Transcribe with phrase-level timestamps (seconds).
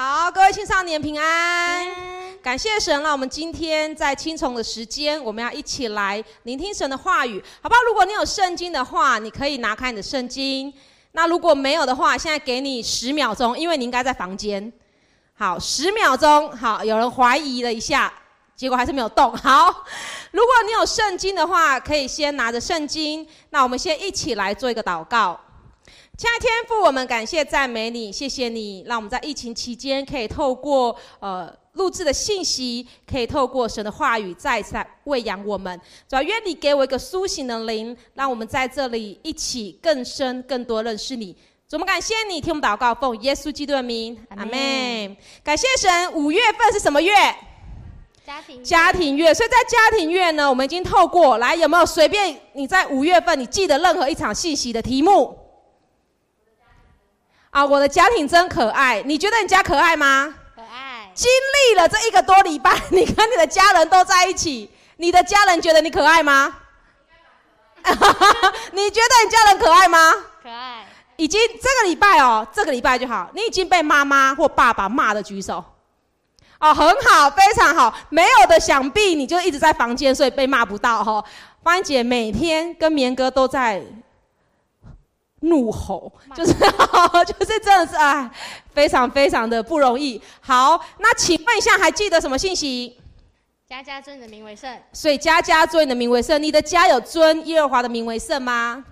[0.00, 1.84] 好，各位青少年平安，
[2.40, 7.80] 感谢神，让我们今天在青虫的时间，我们要一起来聆听神的话语，好不好？
[7.82, 10.72] 如果你有圣经的话，你可以拿开你的圣经。
[11.10, 14.72] 那如果没有的话，现在给你十秒钟，因为你应该在房间。
[15.34, 16.56] 好，十秒钟。
[16.56, 18.12] 好，有人怀疑了一下，
[18.54, 19.36] 结果还是没有动。
[19.36, 19.66] 好，
[20.30, 23.26] 如果你有圣经的话，可以先拿着圣经。
[23.50, 25.40] 那我们先一起来做一个祷告。
[26.18, 35.80] 亲爱的天父，我们感谢赞美你，谢谢你，让我们在疫情期间可以透过呃录制的信息，可以透过神的话语再次来喂养我们。
[36.08, 41.32] 主要愿你给我一个苏醒的灵，让我们在这里一起更深、更多认识你。
[41.68, 45.16] 主，我们感谢你，听我们祷告，奉耶稣基督的名，阿门。
[45.44, 47.14] 感谢神，五月份是什么月？
[48.26, 49.32] 家庭家庭月。
[49.32, 55.38] 所以在家庭月呢，我们已经透过来，有没有随便你在五月份你记得任何一场信息的题目？
[57.50, 59.02] 啊，我的家庭真可爱。
[59.06, 60.34] 你觉得你家可爱吗？
[60.54, 61.10] 可爱。
[61.14, 61.26] 经
[61.70, 66.56] 历了这一个多礼拜，你跟你的家人都在一起，你的家人觉得你可爱吗？
[67.82, 70.12] 你觉得你家人可爱吗？
[70.42, 70.86] 可爱。
[71.16, 73.30] 已经这个礼拜哦，这个礼拜就好。
[73.34, 75.64] 你已经被妈妈或爸爸骂的举手。
[76.60, 77.92] 哦，很好，非常好。
[78.10, 81.24] 没有的，想必你就一直在房间，所以被骂不到哈。
[81.64, 83.82] 芳姐每天跟棉哥都在。
[85.40, 86.52] 怒吼，就是，
[87.26, 88.30] 就是真的是啊，
[88.74, 90.20] 非常非常的不容易。
[90.40, 92.96] 好，那请问一下，还记得什么信息？
[93.68, 94.74] 家家尊你的名为圣。
[94.92, 98.84] 所以家家尊你的名为圣，你的家有尊耶和华的名为圣吗？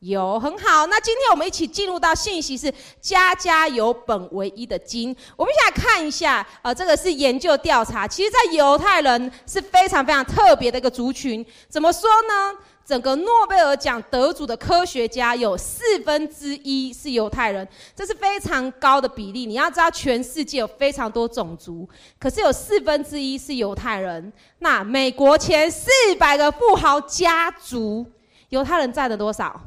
[0.00, 0.86] 有，很好。
[0.86, 5.14] 那今天我们一起进入到信息是家家有本唯一的经。
[5.36, 8.06] 我们现在看一下，呃，这个是研究调查。
[8.06, 11.44] 其实，在犹太人是非常非常特别的一个族群。
[11.68, 12.58] 怎么说呢？
[12.86, 19.44] 整个诺贝尔奖得主的科学家有四分之一是犹太人，这是非常高的比例。
[19.44, 24.32] 你要知道，全世界有非常多种族，可是有四分之一是犹太人。
[24.60, 28.06] 那美国前四百个富豪家族，
[28.50, 29.60] 犹太人占了多少？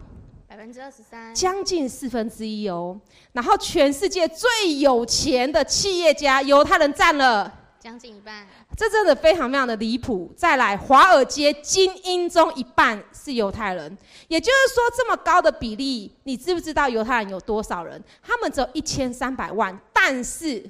[0.47, 2.97] 百分之二十三，将近四分之一哦。
[3.33, 8.45] 然后全世界最有钱的企业家，犹太人占了将近一半。
[8.75, 10.31] 这真的非常非常的离谱。
[10.35, 13.97] 再来，华尔街精英中一半是犹太人，
[14.27, 18.03] 也就是说，这么高的比例，你知不知道犹太人有多少人？
[18.21, 20.63] 他们只有一千三百万，但是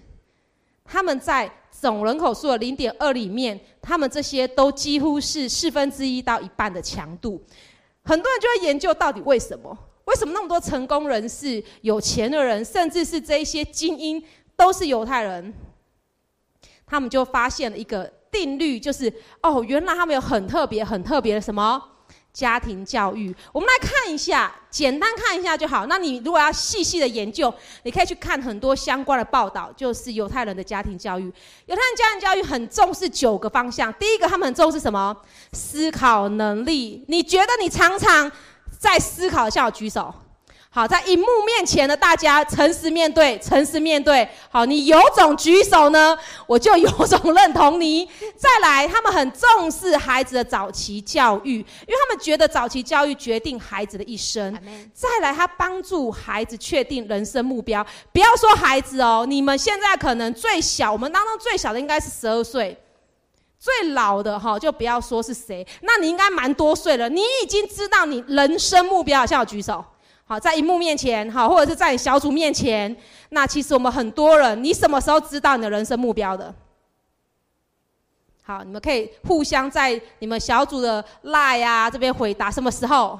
[0.85, 7.41] 他们在总人口数的零点二里面，他们这些都几乎是四分之一到一半的强度。
[8.03, 9.75] 很多人就会研究到底为什么？
[10.05, 14.23] 为什么那么多成功人士、有钱的人，甚至是这一些精英，
[14.55, 15.53] 都是犹太人？
[16.89, 19.11] 他们就发现了一个定律，就是
[19.41, 21.81] 哦，原来他们有很特别、很特别的什么
[22.31, 23.35] 家庭教育。
[23.51, 25.85] 我们来看一下，简单看一下就好。
[25.87, 31.23] 那你如果要细细的研究，你可以去看很多相关的报道，就是犹太人的家庭教育。
[31.65, 33.91] 犹太人家庭教育很重视九个方向。
[33.93, 35.15] 第一个，他们很重视什么？
[35.53, 37.03] 思考能力。
[37.07, 38.31] 你觉得你常常
[38.77, 39.49] 在思考？
[39.49, 40.13] 向我举手。
[40.71, 44.27] 好，在荧幕面前的大家诚实面对，诚实面对。
[44.51, 46.15] 好，你有种举手呢，
[46.45, 48.07] 我就有种认同你。
[48.37, 54.53] 再来，他们很重视孩子的早期教育，因为他们觉得早期教育决定孩子的一生。
[54.93, 57.83] 再来，他帮助孩子确定人生目标。
[58.13, 62.77] 不要说孩子哦，你们现在可能最小，我们当中最小的应该是十二岁，
[63.57, 65.65] 最老的哈就不要说是谁。
[65.81, 69.83] 那你应该蛮多岁了，你已经知道你人生目标，向我举手。
[70.29, 72.95] 好，在荧幕面前，好，或者是在你小组面前，
[73.29, 76.53] 那其实我们很多人，你什么时候知道你的人生目标的？
[78.43, 83.19] 好，你们可以互相在你们小组的 LINE 啊这边回答，什么时候？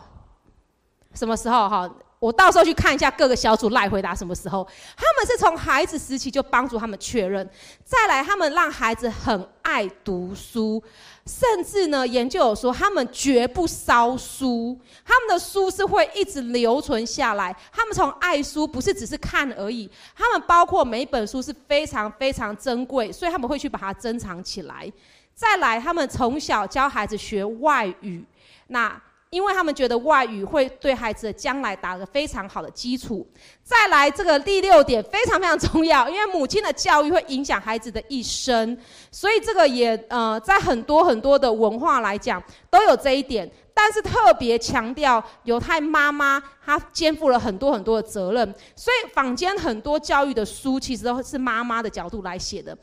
[1.16, 1.68] 什么时候？
[1.68, 1.90] 哈。
[2.20, 7.50] 我到时候去看一下各个小组赖回答什么时候，他们是从孩子时期就帮助他们确认，
[7.86, 10.84] 再来他们让孩子很爱读书，
[11.26, 24.92] 甚至呢研究有说他们绝不烧书，他们的书是会一直留存下来，他们从爱书不是只是看而已，他们包括每一本书是非常非常珍贵，所以他们会去把它珍藏起来，
[25.34, 28.26] 再来他们从小教孩子学外语，
[28.68, 29.02] 那。
[29.30, 33.28] 因为他们觉得外语会对孩子的将来打个非常好的基础。
[33.64, 38.76] 再来，这个第六点非常非常重要，因为母亲的教育会影响孩子的一生，
[39.12, 42.42] 所以这个也呃，在很多很多的文化来讲
[42.72, 52.76] 都有这一点，但是特别强调犹太妈妈她肩负了很多很多的责任，所以坊间很多教育的书其实都是妈妈的角度来写的。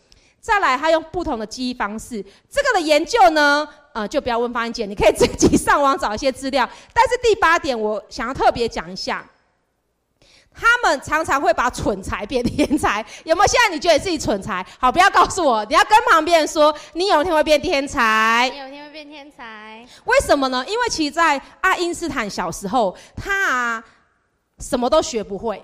[0.47, 6.69] 再来，他用不同的记忆方式，这个的研究呢，呃，就不要问芳姐，你可以自己上网找一些资料。
[6.95, 9.29] 但是第八点，我想要特别讲一下，
[10.55, 13.47] 他们常常会把蠢才变天才， 有没有？
[13.49, 14.65] 现在你觉得自己蠢才？
[14.79, 18.49] 好，不要告诉我，你要跟旁边人说，你有一天会变天才。
[18.53, 19.85] 你有一天会变天才。
[20.05, 20.65] 为什么呢？
[20.69, 23.85] 因为其实，在爱因斯坦小时候，他啊
[24.61, 25.61] 什么都学不会。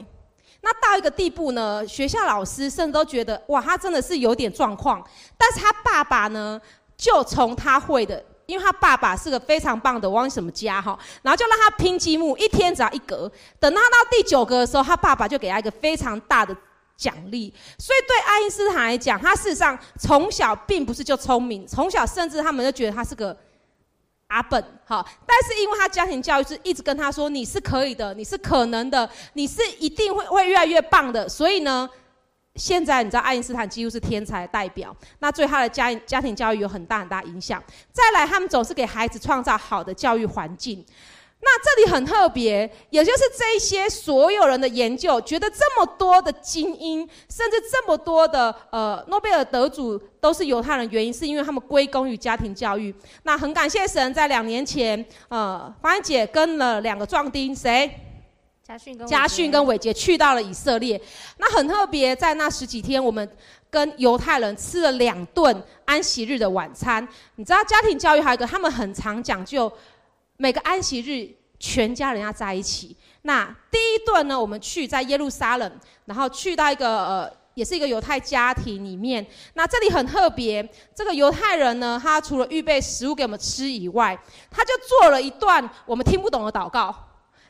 [0.62, 5.04] 那到一个地步呢，学校老师甚至都觉得，哇，他真的是有点状况。
[5.36, 6.60] 但是他爸爸呢，
[6.96, 8.24] 就从他会的。
[8.44, 13.30] 因为他爸爸是个非常棒的，忘什么家哈，然后就让他拼积木，一天只要一格。
[13.58, 16.54] 等他到第九格的时候，他爸爸就给他一个非常大的
[16.96, 17.54] 奖励。
[17.78, 23.34] 所以对爱因斯坦来讲，他事实上从小并不是就聪明，从小甚至他们就觉得他是个
[24.32, 25.04] 阿笨哈。
[25.26, 31.88] 但是因为他家庭教育是一直跟他说，你是可以的，你是可能的，你是一定会会越来越棒的，所以呢。
[32.54, 37.62] 现在你知道爱因斯坦几乎是天才代表，那对他的家家庭教育有很大很大影响。
[37.90, 40.84] 再来，他们总是给孩子创造好的教育环境。
[41.44, 52.94] 那这里很特别，也就是这一些所有人的研究，觉得这么多的精英，甚至这么多的呃诺贝尔得主都是犹太人，原因是因为他们归功于家庭教育。
[53.24, 57.90] 那很感谢神，在两年前，呃，芳安姐跟了两个壮丁，谁？
[58.64, 60.98] 家训跟家训跟伟杰去到了以色列，
[61.38, 63.28] 那很特别，在那十几天，我们
[63.68, 67.06] 跟犹太人吃了两顿安息日的晚餐。
[67.34, 69.70] 你知道家庭教育还有一个，他们很常讲究
[70.42, 72.96] 每个安息日全家人要在一起。
[73.22, 75.72] 那第一顿呢，我们去在耶路撒冷，
[76.06, 79.24] 然后去到一个呃，也是一个犹太家庭里面。
[79.54, 84.18] 那这里很特别，这个犹太人呢，他除了预备食物给我们吃以外，
[84.50, 86.92] 他就做了一段我们听不懂的祷告。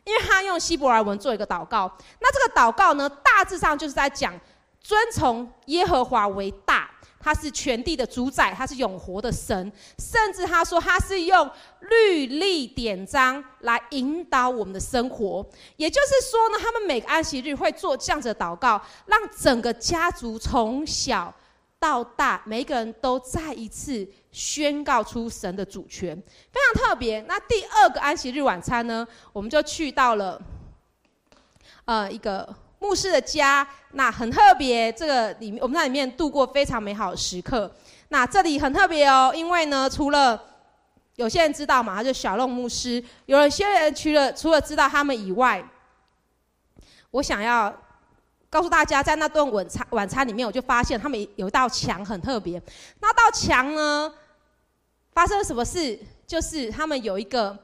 [0.05, 1.91] 因为他用希伯来文做一个祷告，
[2.21, 4.39] 那这个祷告呢，大致上就是在讲
[4.83, 6.91] 尊崇耶和华为大，
[7.23, 11.49] 他是全地的主宰，他是永活的神，甚至他说他是用
[11.81, 15.47] 律例典章来引导我们的生活。
[15.77, 21.33] 也就是说呢，他们每个安息日会做这样子的祷告，让整个家族从小
[21.79, 24.07] 到大，每一个人都再一次。
[24.33, 26.17] 宣告出神的主权，
[26.51, 27.21] 非常特别。
[27.29, 30.41] 那第二个安息日晚餐呢，我们就去到了，
[31.85, 32.49] 呃，一个
[32.83, 33.67] 牧师的家。
[33.93, 37.71] 那很特别，这个里面我们在里面度过非常美好的时刻。
[38.09, 40.39] 那这里很特别哦，因为呢，除了
[41.17, 45.65] 有些人知道嘛，他就小弄牧师；有一些人除了除了知道他们以外，
[47.13, 47.73] 我想要。
[48.53, 52.61] 告诉大家，在那顿晚餐晚餐里面，我就发现他们有一道墙很特别。
[53.01, 54.13] 那道墙呢，
[55.15, 55.99] 发生了什么事？
[56.27, 57.59] 就是他们有一个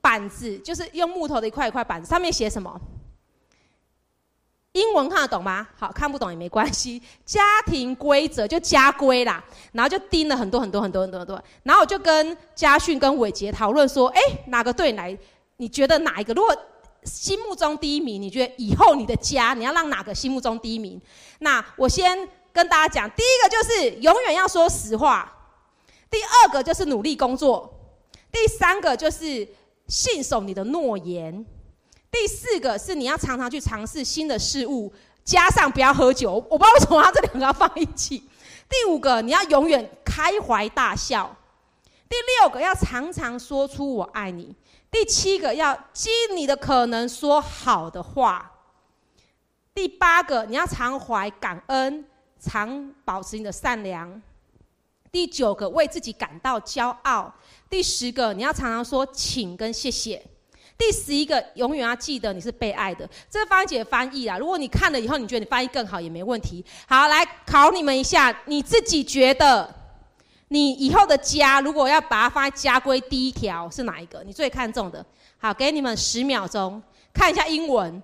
[0.00, 2.80] 板子，就是用木头的一块一块板子，上面写什么？
[4.74, 5.66] 英文看得懂吗？
[5.76, 7.02] 好，看不懂也没关系。
[7.24, 9.42] 家庭规则就家规啦，
[9.72, 11.42] 然后就盯了很多很多很多很多很多。
[11.62, 15.18] 然后我就跟家训跟伟杰讨论说：“哎，哪个对你来？
[15.56, 16.34] 你觉得哪一个？
[16.34, 16.54] 如果？”
[17.04, 20.98] 心目中第一名，你觉得以后你的家你要让哪个心目中第一名？
[21.40, 25.30] 那我先跟大家讲，第一个就是永远要说实话，
[26.10, 27.70] 第二个就是努力工作，
[28.32, 29.46] 第三个就是
[29.86, 31.44] 信守你的诺言，
[32.14, 34.92] 第四个是你要常常去尝试新的事物，
[35.24, 36.34] 加上不要喝酒。
[36.48, 38.18] 我不知道为什么他这两个要放一起。
[38.68, 41.36] 第五个你要永远开怀大笑，
[42.08, 44.54] 第六个要常常说出我爱你。
[44.92, 48.48] 第七个要尽你的可能说好的话。
[49.74, 52.06] 第八个你要常怀感恩，
[52.38, 54.22] 常保持你的善良。
[55.10, 57.34] 第九个为自己感到骄傲。
[57.68, 60.24] 第十个你要常常说请跟谢谢。
[60.76, 63.08] 第十一个永远要记得你是被爱的。
[63.30, 66.64] 这是芳姐翻译啊，如果你看了以后你觉得你翻译更好也没问题。
[66.86, 69.74] 好，来考你们一下，你自己觉得。
[70.48, 74.22] 你以后的家，如果要把它放在家规第一条，是哪一个？
[74.24, 75.04] 你最看重的？
[75.38, 76.80] 好，给你们十秒钟，
[77.12, 78.00] 看一下英文。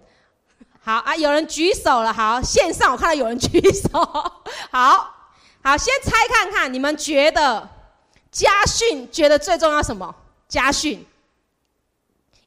[0.80, 2.12] 好啊，有人举手了。
[2.12, 4.00] 好，线上我看到有人举手。
[4.70, 5.14] 好，
[5.62, 7.68] 好，先猜看看，你们觉得
[8.32, 10.12] 家训觉得最重要什么？
[10.48, 11.06] 家训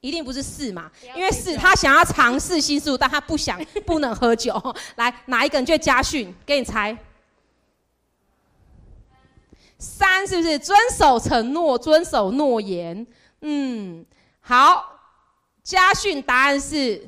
[0.04, 0.92] 一定不是四嘛？
[1.16, 3.58] 因为四他想要尝试新事物，但他不想
[3.88, 4.54] 不能喝酒。
[4.98, 6.36] 来，哪一个人觉得家训？
[6.46, 6.96] 给你猜。
[9.80, 13.08] 三是不是遵守承诺、遵守诺言？
[13.40, 14.06] 嗯，
[14.42, 14.90] 好。
[15.64, 17.08] 家训答案是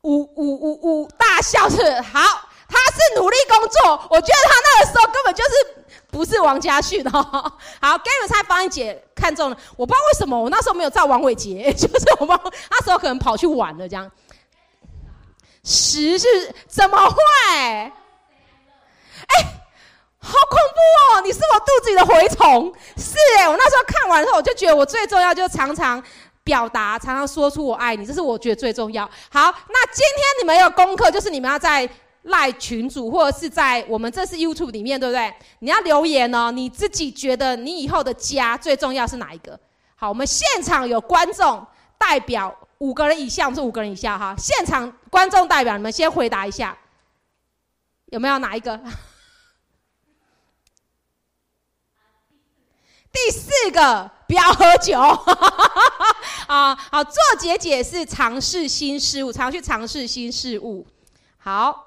[0.00, 2.48] 五五五五，大笑是好。
[2.66, 5.83] 他是努力工作，我觉得他那个时候根本就是
[6.14, 7.10] 不是王家旭哦。
[7.82, 9.56] 好，给你们猜，芳姐看中了。
[9.76, 12.38] 我不知道为什么我那时候没有照王伟杰， 就是我们
[12.70, 14.08] 那时候可能跑去玩了这样。
[15.64, 17.16] 十是怎么会？
[17.50, 17.92] 哎。
[20.26, 21.20] 好恐怖哦！
[21.20, 23.46] 你是我肚子里的蛔虫，是哎。
[23.46, 26.02] 我那时候看完之后，我就觉得我最重要就是常常
[26.42, 29.04] 表达，常常说出我爱你，这是我觉得最重要。
[29.30, 31.86] 好，那今天你们有功课，就是你们要在
[32.24, 35.34] 赖群主或者是在我们这是 YouTube 里面，对不对？
[35.60, 39.58] 你要留言哦，你自己觉得你以后的家最重要是哪一个？
[39.96, 41.66] 好，我们现场有观众
[41.98, 44.34] 代表五个人以下，我们是五个人以下哈。
[44.38, 46.76] 现场观众代表，你们先回答一下，
[48.06, 48.78] 有没有哪一个？
[53.12, 54.98] 第四个，不要喝酒。
[56.48, 60.86] 啊，好，做姐姐是尝试新事物，常去尝试新事物。
[61.38, 61.83] 好，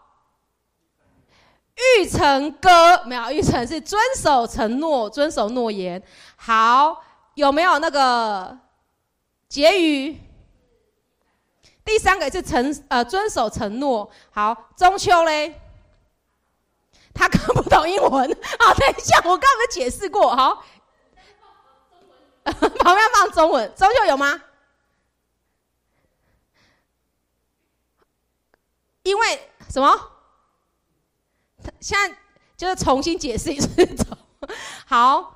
[1.77, 6.01] 玉成哥没有，玉成是遵守承诺，遵守诺言。
[6.35, 7.03] 好，
[7.35, 8.57] 有没有那个
[9.47, 10.19] 结语？
[11.85, 14.09] 第三个是承呃遵守承诺。
[14.31, 15.61] 好，中秋嘞，
[17.13, 18.37] 他看不懂英文。
[18.59, 20.35] 好，等一下，我刚刚有解释过。
[20.35, 20.63] 好。
[22.47, 24.41] 旁边放中文，中秋有吗？
[29.03, 30.11] 因为什么？
[31.79, 32.15] 现在
[32.55, 33.69] 就是重新解释一次。
[34.85, 35.35] 好，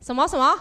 [0.00, 0.58] 什么什么？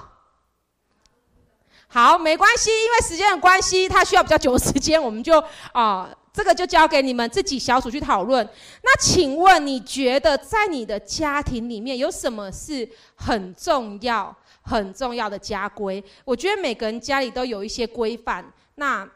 [1.87, 6.09] 好，没关系，因为时间的关系，它需要比较久的时间，我们就啊。
[6.31, 8.47] 这个就交给你们自己小组去讨论。
[8.83, 16.01] 那请问你觉得在你的家庭里面有什么是很重要、很重要的家规？
[16.23, 18.45] 我觉得每个人家里都有一些规范。
[18.75, 19.09] 那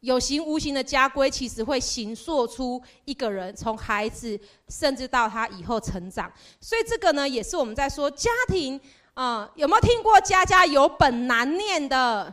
[0.00, 4.38] 有形无形的家规，其实会形塑出一个人，从孩子
[4.68, 6.32] 甚至到他以后成长。
[6.60, 8.80] 所以这个呢，也是我们在说家庭
[9.14, 12.32] 啊、有没有听过“家家有本难念”的？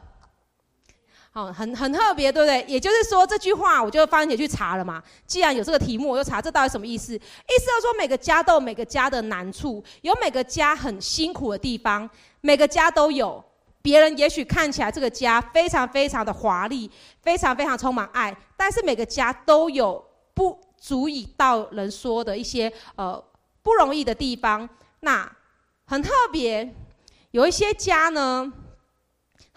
[1.34, 2.64] 哦，很很特别，对不对？
[2.72, 5.04] 也就是说，这句话我就放姐去查了嘛。
[5.26, 7.14] 既然有这个题目，我就查这到底什么意思？
[7.14, 12.08] 意思就是说，每个家都有每个家的难处，有每个家很辛苦的地方，
[12.42, 13.44] 每个家都有。
[13.86, 16.90] 别人也许看起来这个家非常非常的华丽，
[17.22, 23.24] 非常非常充满爱，但是每个家都有不足以到人说的一些呃
[23.62, 24.68] 不容易的地方。
[25.02, 25.32] 那
[25.86, 26.68] 很特别，
[27.30, 28.52] 有一些家呢。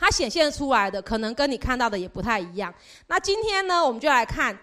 [0.01, 2.73] 它显现出来的可能跟你看到的也不太一样。
[3.09, 4.57] 那今天呢，我们就来看，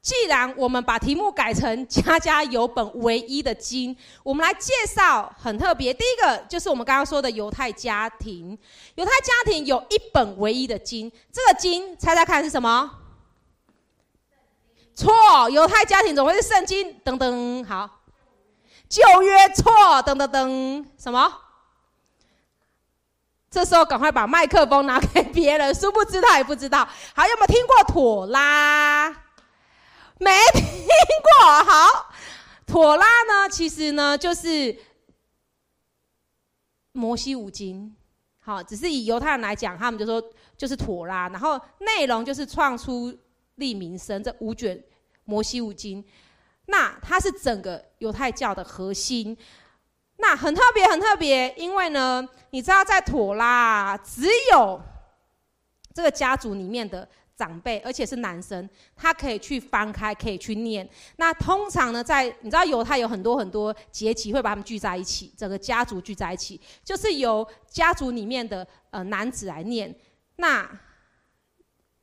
[0.00, 5.92] 既然我们把题目改成“家家有本唯一的经”，我们来介绍很特别。
[5.92, 8.56] 第一个就是我们刚刚说的犹太家庭，
[8.94, 12.90] 犹太家庭有一本唯一的经，这个经猜猜看是什么？
[14.94, 16.92] 错，犹太家庭总会是圣经。
[17.04, 17.88] 等等，好，
[18.88, 21.30] 旧约错，等等等，什么？
[23.50, 26.88] 这时候赶快把麦克风拿给别人，殊不知他也不知道。
[27.14, 29.24] 好，有没有听过妥拉？
[30.18, 31.64] 没听过。
[31.64, 32.12] 好，
[32.66, 34.76] 妥拉呢，其实呢就是
[36.92, 37.94] 摩西五经。
[38.40, 40.22] 好，只是以犹太人来讲，他们就说
[40.56, 43.16] 就是妥拉，然后内容就是创出
[43.56, 44.82] 利民生这五卷
[45.24, 46.04] 摩西五经。
[46.66, 49.36] 那它是整个犹太教的核心。
[50.16, 54.80] 那很特别，很特别，因为呢，你知道在妥拉只有
[55.94, 57.08] 这个家族里面的
[57.38, 60.86] 长辈，而且是男生，他可以去翻开，可以去念。
[61.16, 69.94] 那通常呢，在你知道犹太有很多很多节期会把他们聚在一起，整个家族聚在一起，就是由家族里面的呃男子来念。
[70.34, 70.68] 那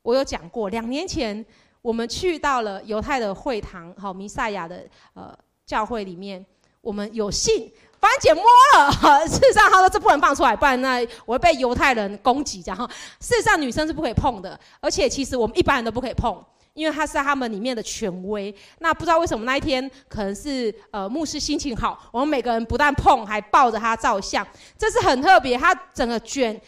[0.00, 1.44] 我有讲过，两年前
[1.82, 6.44] 我们去到了犹太的会堂，好弥赛亚的呃教会里面，
[6.80, 7.70] 我们有幸。
[8.00, 12.62] 芳姐摸了，事实上她说这不能放出来，不然那我会被犹太人攻击。
[12.62, 18.54] 这样，事实上女生是不可以碰的，而且其实我们一般人都不可以碰，因为她是他们里面的权威。
[18.78, 24.46] 那不知道为什么那一天可能是呃牧师心情好，我们每个人不但碰，还抱着她照相，
[24.78, 25.56] 这是很特别。
[25.56, 26.60] 她整个卷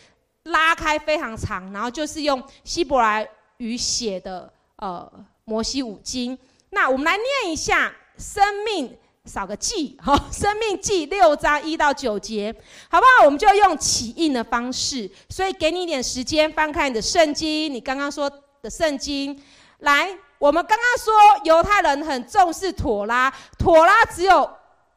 [0.45, 5.11] 拉开非常长，然后就是用希伯来语写的呃
[5.45, 6.37] 摩西五经。
[6.71, 8.97] 那我们来念一下生命。
[9.29, 12.55] 少个记， 哈，生命记》六章一到九节，
[12.89, 13.27] 好不好？
[13.27, 18.31] 我们就用起印的方式，所以给你一点时间翻开你的圣经，你刚刚说
[18.63, 19.41] 的圣经。
[19.81, 20.09] 来，
[20.39, 24.51] 我们刚刚说犹太人很重视妥拉，妥拉只有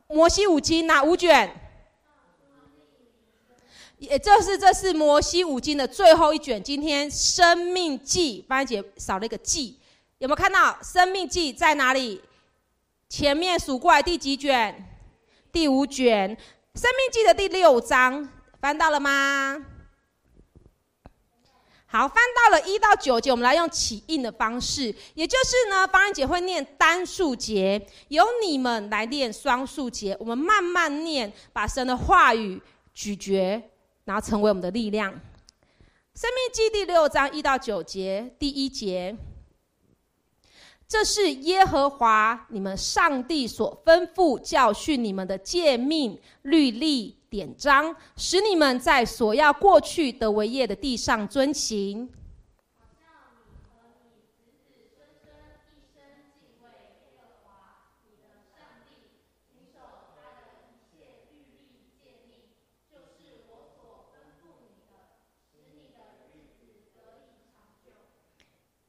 [0.08, 1.54] 摩西五经哪五卷？
[4.00, 6.64] 也就是这是摩西五经的最后一卷。
[6.64, 9.78] 今天《生命记》翻姐少了一个记，
[10.18, 12.20] 有没有看到《生命记》在哪里？
[13.12, 14.74] 前面数过来第几卷？
[15.52, 16.34] 第五卷，
[16.80, 18.26] 《生命记》的第六章，
[18.62, 19.66] 翻到了吗？
[21.88, 32.62] 好，翻到了一到九节，我们来用起印的方式，也就是呢，芳恩姐会念单数节，由你们来念双数节，我们慢慢念，把神的话语
[32.94, 33.62] 咀嚼，
[34.06, 35.12] 然后成为我们的力量。
[35.12, 39.14] 生命记第六章一到九节，第一节。
[40.92, 52.10] 这是耶和华你们上帝所吩咐教训你们的诫命、律例、典章，使你们在所要过去得为业的地上遵行。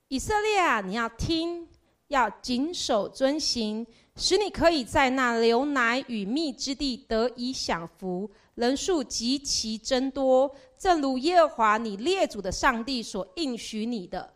[0.09, 1.72] 以色列啊，你要听。
[2.13, 14.35] 要谨守遵行，使你可以在那流奶与蜜之地得以享福，人数极其增多，正如耶和华你列祖的上帝所应许你的。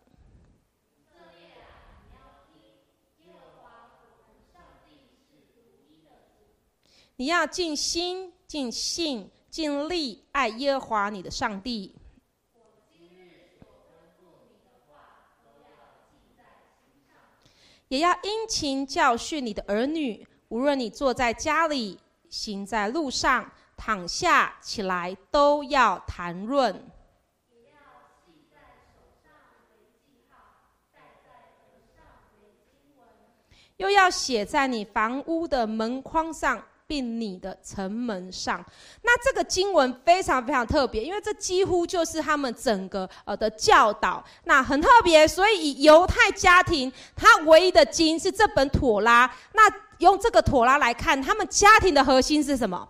[7.19, 11.95] 你要尽心、尽性、尽力爱耶和华你的上帝。
[17.89, 26.91] 也要殷勤教训你的儿女，无论你坐在家里、行在路上、躺下起来，都要谈论。
[33.77, 36.65] 又要写在你房屋的门框上。
[36.87, 38.65] 并你的城门上，
[39.03, 45.27] 那这个经文非常非常特别，因为这几乎就是他们整个呃的教导，那很特别。
[45.27, 49.31] 所以以犹太家庭，他唯一的经是这本妥拉。
[49.53, 49.63] 那
[49.99, 52.89] 用这个妥拉来看，他们家庭的核心是什么？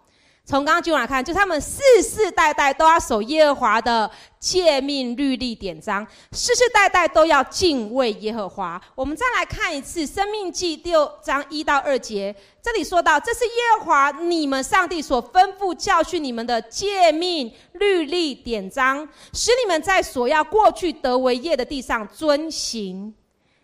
[0.48, 8.80] 从刚刚经文来看，就他们世世代代都要守耶和华的诫命、律例、典章，世世代代都要敬畏耶和华。
[8.94, 23.12] 我们再来看一次《生命记》第六章一到二节，这里说到：“这是耶和华你们上帝所吩咐教训你们的诫命、律例、典章，使你们在所要过去得为业的地上遵行。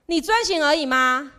[0.07, 1.31] 你遵行而已吗？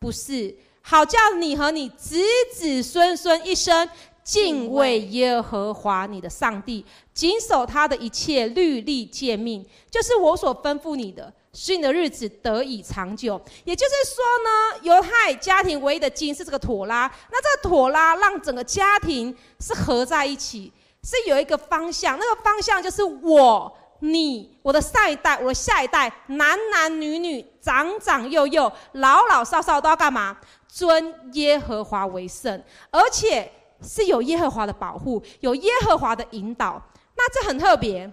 [0.00, 2.20] 不是，好叫你和你子
[2.52, 3.88] 子孙孙一生。”
[4.24, 13.40] 敬畏耶和华你的上帝，谨守他的一切律例诫命，就是我所吩咐你的，使你的日子得以长久。
[13.64, 30.38] 也就是说呢，犹太家庭唯一的经是这个妥拉，那这个妥拉让整个家庭是合在一起，是有一个方向，那个方向就是我、你、我的上一代、我的下一代，男男女女、长长幼幼、老老少少都要干嘛？
[30.68, 33.50] 尊耶和华为圣，而且。
[33.82, 36.80] 是有耶和华的保护，有耶和华的引导，
[37.16, 38.10] 那这很特别。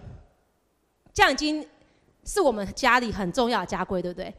[1.12, 1.66] 这样已经
[2.24, 4.34] 是我们家里很重要家规，对不对？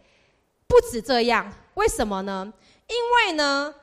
[0.67, 2.51] 不止这样，为什么呢？
[2.87, 2.95] 因
[3.29, 3.73] 为呢，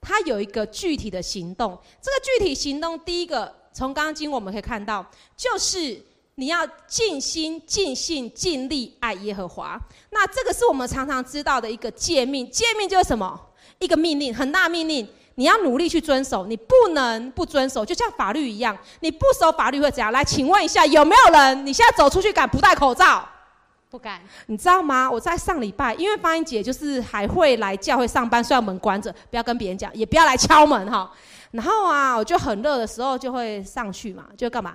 [0.00, 1.78] 它有一个具体的行动。
[2.00, 5.04] 这个具体行动，第一个从刚刚经我们可以看到，
[5.36, 6.00] 就是
[6.34, 9.80] 你要尽心、尽性、尽力爱耶和华。
[10.10, 12.50] 那这个是我们常常知道的一个诫命。
[12.50, 13.48] 诫命就是什么？
[13.78, 15.08] 一个命令，很大命令。
[15.38, 20.10] 你要努力去遵守，你不能不遵守，就像法律一样，你不守法律会怎样？
[20.10, 23.24] 来，请问一下，有没有人你现在走出去敢不戴口罩？
[23.88, 24.20] 不敢。
[24.46, 25.08] 你知道吗？
[25.08, 31.08] 我在上礼拜，因为芳英姐就是还会来教会上班，虽然门关着，不要跟别人讲，也不要来敲门哈。
[31.52, 34.74] 然后啊，我就很热的时候就会上去嘛，就干嘛？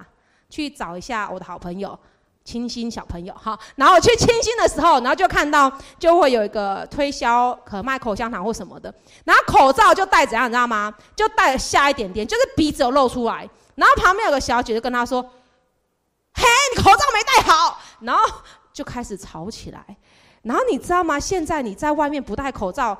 [0.50, 2.00] 去找一下我的好朋友。
[2.44, 10.94] 清新小朋友哈，然后去清新的时候，然后就看到就会有一个推销，可卖口香糖或什么的，然后口罩就戴怎样，你知道吗？
[11.16, 15.22] 就戴下一点点，就是鼻子有露出来，然后旁边有个小姐就跟他说
[16.36, 16.44] ：“嘿，
[16.76, 18.22] 你口罩没戴好。”然后
[18.74, 19.86] 就开始吵起来。
[20.42, 21.18] 然后你知道吗？
[21.18, 22.98] 现在你在外面不戴口罩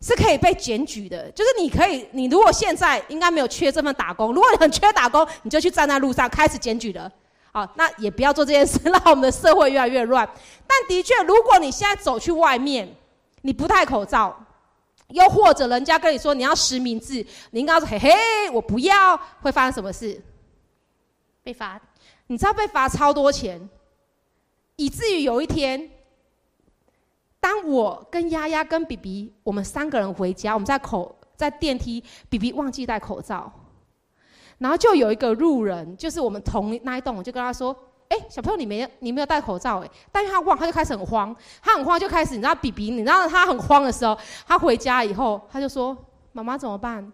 [0.00, 7.12] 是可以被检举的，就是你可以，你如果现在应该没有缺这份打工，如果你很缺打工，你就去站在路上开始检举了。
[7.52, 10.28] 好，那也不要做这件事， 让我们的社会越来越乱。
[10.66, 12.88] 但的确，如果你现在走去外面，
[13.42, 14.34] 你不戴口罩，
[15.08, 18.10] 又或者人家跟你说你要实名制，你应该说：“嘿嘿，
[18.50, 20.18] 我不要。”会发生什么事？
[21.42, 21.78] 被罚。
[22.28, 23.68] 你知道被罚超多钱，
[24.76, 25.90] 以至于有一天，
[27.38, 33.52] 当我跟丫丫、跟比比，我们三个人回家，我们在口在电梯，比比忘记戴口罩。
[34.62, 37.76] 然后就有一个路人，就是我们同那一栋，我就跟他说
[38.08, 45.96] ：“哎，小朋友，你没你没有戴口罩哎。”但是他忘，他就开始很慌，他很慌就开始，你知道，比比，你知道他很慌的时候，他回家以后，他就说
[46.30, 47.12] ：“妈妈怎么办？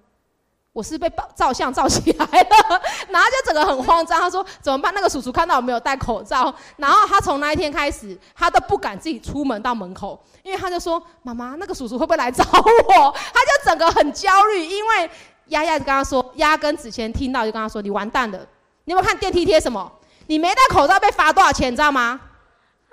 [0.74, 2.80] 我是被照相照起来了。
[3.08, 4.92] ”然后就整个很慌张，他说：“怎么办？
[4.94, 15.10] 那个叔叔看到我没有戴口罩。”然后他从那一天开始，他都不敢自己出门到门口，因为他就说：“妈妈，那个叔叔会不会来找我？”他就整个很焦虑，因为
[15.48, 16.32] 丫丫就跟他说。
[16.36, 18.38] 压根之前听到就跟他说：“你完蛋了！
[18.84, 19.90] 你有没有看电梯贴什么？
[20.26, 21.72] 你没戴口罩被罚多少钱？
[21.72, 22.20] 你知道吗？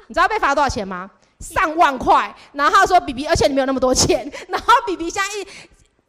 [0.07, 1.09] 你知道被罚多少钱吗？
[1.39, 2.33] 上万块。
[2.53, 4.29] 然后他说：‘比比，而且你没有那么多钱。
[4.49, 5.47] ’然后比比现在一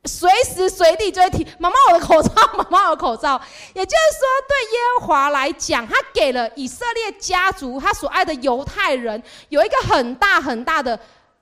[0.09, 3.41] 随时随地就会提：‘妈妈，我的口罩，妈妈，我的口罩。’
[3.75, 10.99] 也就是说，对耶和华来讲，他给了以色列家族他所爱的犹太人有一个很大很大的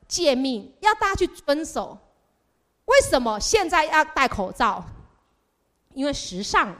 [0.09, 1.99] 诫命，要大家去遵守。
[2.87, 4.85] 为什么现在要戴口罩？
[5.95, 6.75] 因为时尚。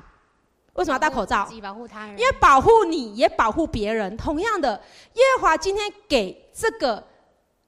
[0.75, 1.49] 为什么要戴口罩？
[1.63, 2.19] 保护他人。
[2.19, 4.17] 因为保护你也保护别人。
[4.17, 4.73] 同样的，
[5.13, 7.07] 耶和华今天给这个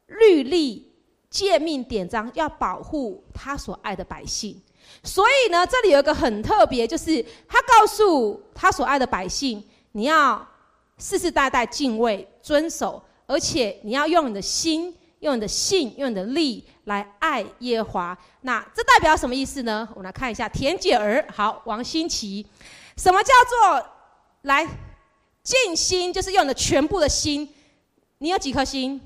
[0.07, 0.92] 律例、
[1.31, 4.61] 诫命、典章，要保护他所爱的百姓。
[5.05, 10.44] 所以呢，这里有一个很特别，就是他告诉他所爱的百姓，你要
[10.99, 14.92] 世世代代敬畏、遵守，而且你要用你的心、
[15.27, 18.19] 用你的信、用你的力来爱耶和华。
[18.43, 19.87] 那这代表什么意思呢？
[19.91, 22.47] 我们来看一下田姐儿，好，王新奇。
[22.97, 23.91] 什么叫做
[24.43, 24.65] 来
[25.43, 26.12] 尽心？
[26.12, 27.53] 就是用你的全部的心。
[28.19, 29.01] 你有几颗心？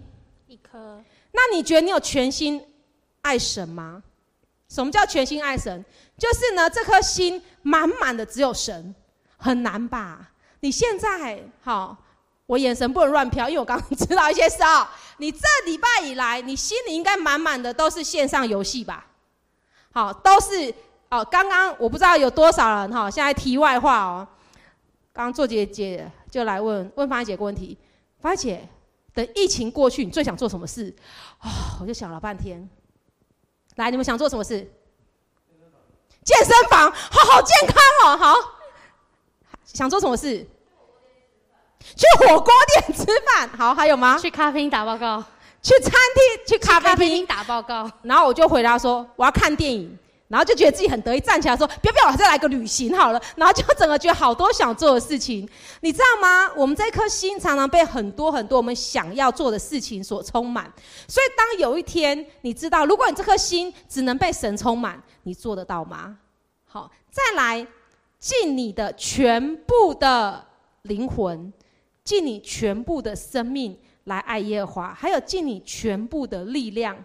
[0.47, 1.03] 一颗。
[1.33, 2.63] 那你觉得你有全心
[3.23, 4.03] 爱神吗？
[4.69, 5.83] 什么叫全心爱神？
[6.19, 8.95] 就是呢，这颗心满满的只有神，
[9.39, 10.33] 很难吧？
[10.61, 11.97] 你现在好，
[12.51, 14.93] 我眼神不能乱飘，因为我刚刚知道一些事啊。
[15.19, 19.07] 你这礼拜以来，你心里应该满满的都是线上游戏吧？
[19.93, 20.75] 好，都是。
[21.11, 24.27] 哦，刚刚我不知道有多少人哈，现在题外话哦。
[25.13, 27.79] 刚刚做姐姐就来问问芳姐个问题，
[28.19, 28.69] 芳姐，
[29.15, 30.93] 等疫情过去，你最想做什么事？
[31.43, 31.49] 哦，
[31.81, 32.69] 我就想了半天。
[33.77, 34.69] 来，你们想做什么事？
[36.25, 38.35] 健身房，好好健康哦，好。
[39.65, 40.45] 想做什么事？
[41.97, 44.19] 去火锅店吃饭，好，还有吗？
[44.19, 45.23] 去咖啡厅打报告。
[45.63, 47.91] 去餐厅，去咖啡厅打报告。
[48.03, 49.99] 然后我就回答说，我要看电影。
[50.29, 55.49] 然后就觉得自己很得意，站起来说：“不要不要，我再来个旅行好了。”然后就整个觉得好多想做的事情，
[55.81, 56.49] 你知道吗？
[56.55, 60.73] 我们这颗心常常被很多很多我们想要做的事情所充满。
[61.09, 66.17] 所以当有一天你知道，如果你这颗心只能被神充满，你做得到吗？
[66.65, 67.67] 好，再来，
[68.21, 70.47] 尽你的全部的
[70.83, 71.53] 灵魂，
[72.05, 76.97] 尽你全部的生命来爱耶和华，还有尽你全部的力量。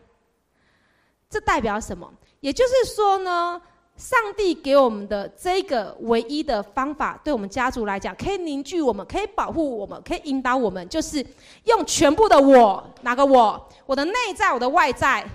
[1.30, 2.12] 这代表什么？
[2.40, 3.62] 也就是说呢，
[3.98, 11.26] 上帝给我们的这个唯一的方法，对我们家族来讲，可以凝聚我们，可以保护我们，可以引导我们，就是
[11.66, 13.70] 用全部的我，哪个我？
[13.86, 15.26] 我的内在，我的外在，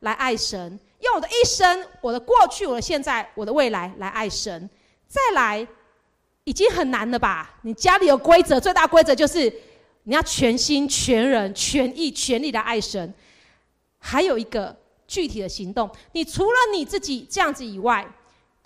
[0.00, 0.70] 来爱神；
[1.00, 4.70] 用我的一生，我的过去，我的现在，我的未来，来爱神。
[5.08, 5.66] 再来，
[6.44, 7.58] 已经很难了吧？
[7.62, 9.52] 你家里有规则，最大规则就是
[10.04, 13.12] 你要全心全人、全意、全力的爱神。
[13.98, 14.76] 还有一个。
[15.08, 18.06] 具体的行动，你除了你自己这样子以外，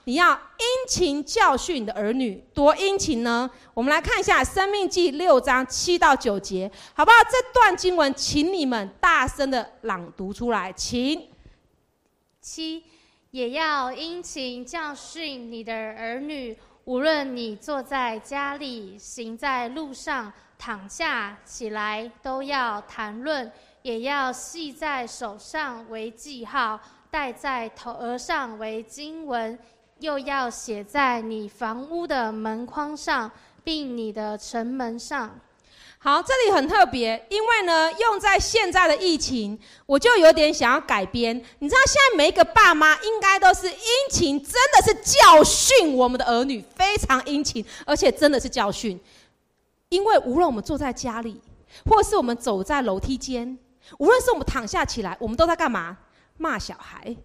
[0.05, 3.51] 你要殷勤教训你的儿女，多殷勤呢？
[3.75, 7.17] 我们来看一下《生命记》六章七到九节，好不好？
[7.25, 11.27] 这段经文，请你们大声的朗读出来，请。
[12.41, 12.85] 七，
[13.33, 23.51] 也要殷勤教训你的儿女，无论你坐在家里，行在路上，躺下起来，都要谈论。
[23.83, 26.79] 也要系在手上为记号，
[27.11, 29.59] 戴在头额上为经文，
[29.99, 33.29] 又要写在你房屋的门框上，
[33.65, 35.37] 并你的城门上。
[36.07, 41.37] 好，这里很特别，因为呢，用在现在的疫情，我就有点想要改编。
[41.59, 43.77] 你知道，现在每一个爸妈应该都是殷
[44.09, 48.97] 勤，真的是教训我们的儿女，非常殷勤，而且真的是教训。
[49.89, 51.41] 因为无论我们坐在家里，
[51.87, 53.59] 或是我们走在楼梯间。
[53.99, 55.99] 无论是我们躺下起来，我们都在干嘛？
[56.37, 57.17] 骂小孩。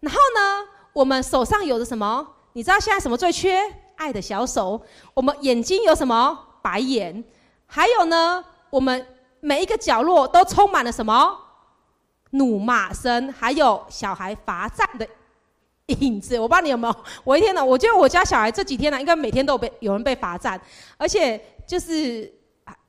[0.00, 2.26] 然后呢，我们手上有的什么？
[2.54, 3.60] 你知道现在什么最缺？
[3.94, 4.82] 爱的小手。
[5.14, 6.36] 我们眼睛有什么？
[6.60, 7.22] 白眼。
[7.66, 9.06] 还有呢，我们
[9.40, 11.38] 每一个角落都充满了什么？
[12.30, 15.06] 怒骂声，还有小孩罚站的
[15.86, 16.38] 影子。
[16.38, 16.96] 我不知道你有没有？
[17.24, 20.60] 我一天呢，我觉得我家小孩这几天呢，应该每天都有被有人被罚站，
[20.96, 22.32] 而且就是。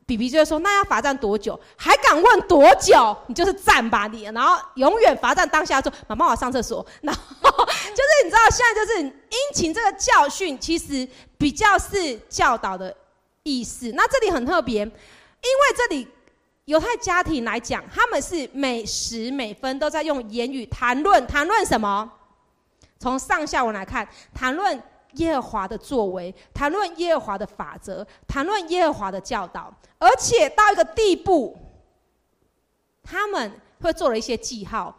[0.07, 1.59] 比比就会说：“那要罚站多久？
[1.75, 3.17] 还敢问多久？
[3.25, 6.85] 你就是站吧你，然后永远罚站当下说：妈妈我上厕所。
[7.01, 9.11] 然后就是你知道现在就是殷
[9.55, 11.09] 勤这个教训，其实
[11.39, 12.95] 比较是教导的
[13.45, 13.89] 意思。
[13.93, 14.91] 那这里很特别，因为
[15.77, 16.05] 这里
[16.65, 22.11] 犹太家庭来讲，他们是每时每分都在用言语谈论，谈论什么？
[22.99, 24.83] 从上下文来看，谈论。”
[25.15, 31.57] 耶和华的作为，谈论耶和华的法则，谈论耶和华的教导，而且到一个地步，
[33.01, 34.93] 他们会做了一些记号，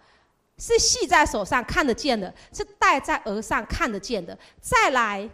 [0.56, 4.35] 是系在手上看得见的，是戴在额上看得见的。
[4.59, 5.28] 再来，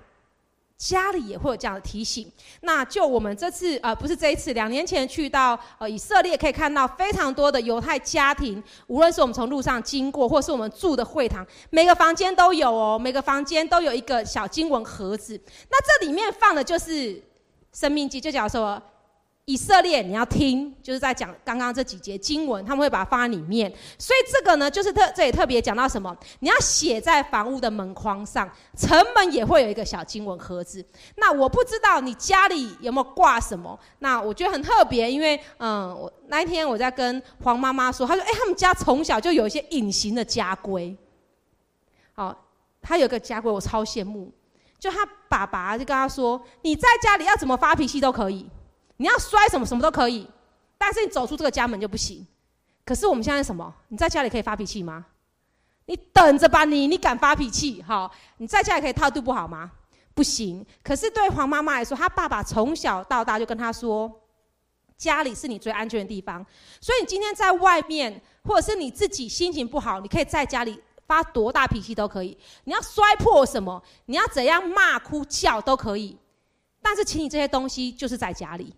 [0.84, 2.28] 家里也会有这样的提醒。
[2.62, 15.40] 那就我们这次呃，不是这一次，两年前去到呃以色列，可以看到非常多的犹太家庭，无论是我们从路上经过，或是我们住的会堂，每个房间都有哦，每个房间都有一个小经文盒子。
[15.70, 17.22] 那这里面放的就是
[17.72, 18.82] 生命记，就讲说。
[19.52, 23.70] 以色列，你要听，就是在讲刚刚这几节经文，他们会把它放在里面。
[23.98, 26.16] 所以这个呢，就是特这也特别讲到什么？
[26.38, 30.82] 你要写在房屋的门框上，城门也会有一个小经文盒子。
[31.16, 33.78] 那我不知道你家里有没有挂什么？
[33.98, 40.96] 那我觉得很特别，因为嗯，我那一天我在跟黄妈妈说，她说：“哎，他们家从小就有一些隐形的家规。”
[42.16, 42.34] 好，
[42.80, 44.32] 他有个家规，我超羡慕。
[44.78, 48.48] 就他爸爸就跟他说：“你在家里要怎么发脾气都可以。”
[49.02, 50.24] 你要摔什么什么都可以，
[50.78, 52.24] 但是你走出这个家门就不行。
[52.84, 53.74] 可是我们现在什么？
[53.88, 55.04] 你在家里可以发脾气吗？
[55.86, 57.82] 你等着吧，你你敢发脾气？
[57.82, 59.72] 好，你在家里可以态度不好吗？
[60.14, 60.64] 不行。
[60.84, 64.08] 可是对黄妈妈来说，她爸爸从小到大就跟她说，
[64.96, 66.46] 家里是你最安全的地方。
[66.80, 72.38] 所以你今天在外面，或者是你自己心情不好，你可以在家里发多大脾气都可以。
[72.62, 73.82] 你要摔破什么？
[74.04, 76.16] 你要怎样骂哭叫都可以。
[76.80, 78.74] 但是，请你这些东西就是在家里。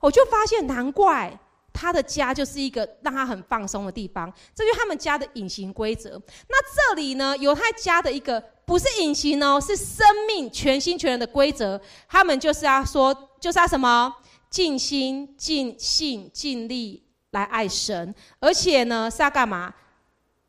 [0.00, 1.38] 我就发现，难怪
[1.72, 4.32] 他的家就是一个让他很放松的地方。
[4.54, 6.20] 这就是他们家的隐形规则。
[6.48, 11.80] 那这里呢，犹太家的一个不是隐形哦，是生命全心全人的规则。
[12.08, 14.12] 他们就是要说，就是要什么？
[14.48, 19.72] 尽心、尽性、尽力来爱神，而且呢是要干嘛？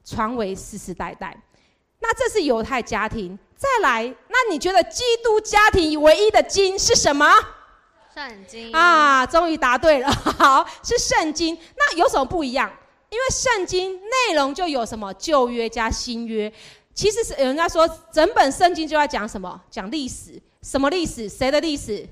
[0.04, 1.40] 传为世世代代。
[2.00, 3.38] 那这是犹太家庭。
[3.56, 7.28] 再来，那你觉得基督家庭唯一的经是什么？
[8.14, 10.12] 圣经啊，终于答对了。
[10.38, 11.58] 好，是圣经。
[11.78, 12.72] 那有什么不一样？
[13.10, 16.52] 因为圣经内容就有什么旧约加新约。
[16.94, 19.60] 其实是人家说，整本圣经就要讲什么？
[19.70, 20.42] 讲历史。
[20.62, 21.30] 什么历史？
[21.30, 22.08] 谁的历史？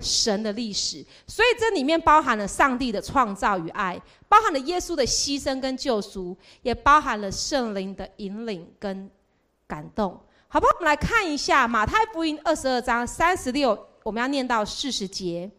[0.00, 1.04] 神的历史。
[1.26, 9.10] 所以这里面包含了上帝的创造与爱，包含了耶稣的牺牲跟救赎，也包含了圣灵的引领跟
[9.66, 10.18] 感动。
[10.46, 10.72] 好不好？
[10.74, 13.76] 我们来看一下马太福音二十二章三十六。
[14.04, 15.50] 我们要念到四十节，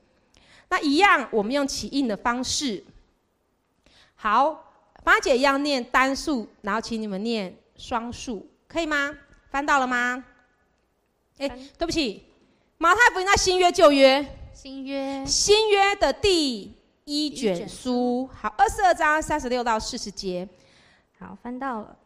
[0.69, 2.81] 那一样，我们用起印的方式。
[4.13, 4.71] 好，
[5.03, 9.13] 八姐一样念单数，然后请你们念双数，可以吗？
[9.49, 10.23] 翻到了吗？
[11.39, 12.23] 哎，对不起，
[12.77, 14.23] 马太福音那新约旧约？
[14.53, 15.25] 新约。
[15.25, 16.71] 新约的第
[17.03, 18.29] 一卷书。
[18.31, 20.47] 好，二十二章三十六到四十节。
[21.17, 21.97] 好，翻到了。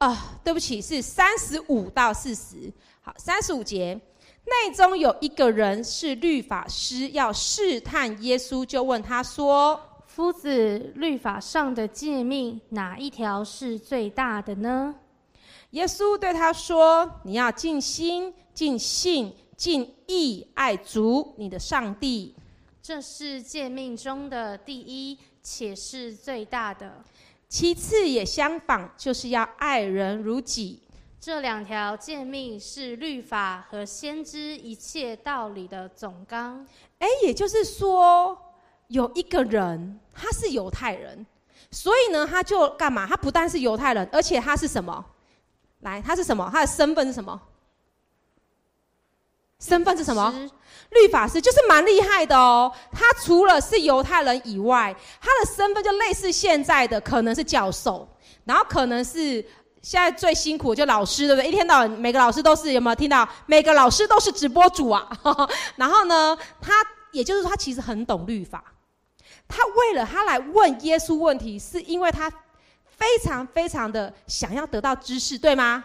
[0.00, 2.70] 哦，对不起，是三十五到四十。
[3.00, 3.98] 好，三十五节。
[4.44, 14.94] 内中有一个人是律法师，要试探耶稣，就问他说：“夫子，律法上的诫命哪一条是最大的呢？”
[15.70, 22.34] 耶稣对他说：“你要尽心、尽性、尽意爱主你的上帝。
[22.82, 27.02] 这是诫命中的第一，且是最大的。
[27.48, 30.80] 其次也相仿，就是要爱人如己。”
[31.24, 36.66] 这两条诫命是律法和先知一切道理的总纲。
[36.98, 38.36] 哎，也就是说，
[38.88, 41.24] 有一个人他是犹太人，
[41.70, 43.06] 所以呢，他就干嘛？
[43.06, 45.04] 他不但是犹太人，而且他是什么？
[45.82, 46.50] 来，他是什么？
[46.52, 47.40] 他的身份是什么？
[49.60, 50.50] 身份是什么？
[50.90, 52.72] 律法师，就是蛮厉害的哦。
[52.90, 58.08] 他除了是犹太人以外，他的身份就类似现在的，可能是教授，
[58.42, 59.46] 然后可能是。
[59.82, 61.48] 现在最辛苦就老师，对不对？
[61.48, 63.28] 一天到晚每个老师都是有没有听到？
[63.46, 65.08] 每个老师都是直播主啊。
[65.74, 66.72] 然后呢，他
[67.10, 68.62] 也就是说，他其实很懂律法。
[69.48, 72.30] 他为了他来问耶稣问题，是因为他
[72.86, 75.84] 非常非常的想要得到知识，对吗？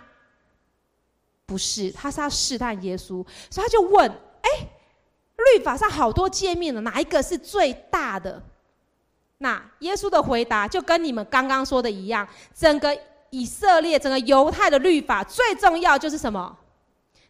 [1.47, 4.07] 不是，他是要试探耶稣，所以他就问：
[4.41, 4.49] 哎，
[5.55, 8.43] 律法上好多诫命了，哪一个是最大的？
[9.39, 12.95] 那耶稣的回答就跟你们刚刚说的一样，整个。
[13.29, 16.57] 以色列整个犹太的律法最重要就是什么？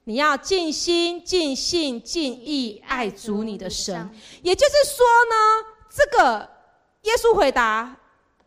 [0.04, 4.10] 你要尽心、尽性、尽意爱主你的神。
[4.42, 6.50] 也就是说呢，这个
[7.02, 7.94] 耶稣回答，